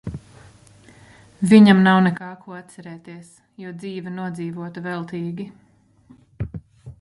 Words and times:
Viņam 1.51 1.83
nav 1.87 1.99
nekā 2.05 2.29
ko 2.45 2.55
atcerēties, 2.61 3.29
jo 3.65 3.75
dzīve 3.83 4.15
nodzīvota 4.17 4.85
veltīgi. 4.89 5.47